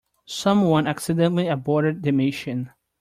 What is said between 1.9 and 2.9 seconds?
the mission.